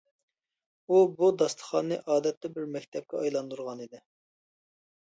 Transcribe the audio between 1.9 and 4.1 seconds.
ئادەتتە بىر مەكتەپكە ئايلاندۇرغانىدى.